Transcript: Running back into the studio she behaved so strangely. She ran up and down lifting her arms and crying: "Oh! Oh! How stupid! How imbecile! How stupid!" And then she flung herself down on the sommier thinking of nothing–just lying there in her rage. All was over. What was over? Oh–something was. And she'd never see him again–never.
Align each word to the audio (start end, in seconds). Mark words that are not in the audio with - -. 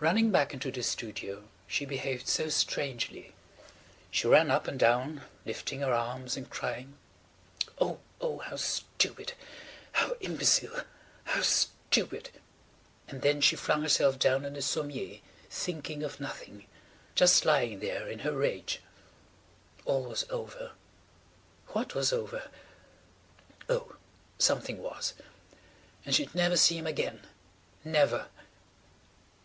Running 0.00 0.32
back 0.32 0.52
into 0.52 0.72
the 0.72 0.82
studio 0.82 1.48
she 1.68 1.84
behaved 1.84 2.26
so 2.26 2.48
strangely. 2.48 3.36
She 4.10 4.26
ran 4.26 4.50
up 4.50 4.66
and 4.66 4.76
down 4.76 5.22
lifting 5.46 5.78
her 5.78 5.92
arms 5.92 6.36
and 6.36 6.50
crying: 6.50 6.98
"Oh! 7.78 8.00
Oh! 8.20 8.38
How 8.38 8.56
stupid! 8.56 9.34
How 9.92 10.16
imbecile! 10.18 10.76
How 11.22 11.42
stupid!" 11.42 12.30
And 13.06 13.22
then 13.22 13.40
she 13.40 13.54
flung 13.54 13.82
herself 13.82 14.18
down 14.18 14.44
on 14.44 14.54
the 14.54 14.60
sommier 14.62 15.20
thinking 15.48 16.02
of 16.02 16.18
nothing–just 16.18 17.44
lying 17.44 17.78
there 17.78 18.08
in 18.08 18.20
her 18.26 18.32
rage. 18.36 18.80
All 19.84 20.02
was 20.02 20.26
over. 20.30 20.72
What 21.68 21.94
was 21.94 22.12
over? 22.12 22.50
Oh–something 23.68 24.78
was. 24.78 25.14
And 26.04 26.12
she'd 26.12 26.34
never 26.34 26.56
see 26.56 26.76
him 26.76 26.88
again–never. 26.88 28.26